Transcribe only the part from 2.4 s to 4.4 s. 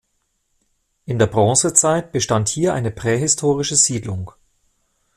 hier eine prähistorische Siedlung.